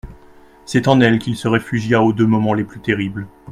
[0.65, 3.27] C'est en elle qu'il se réfugia aux deux moments les plus terribles.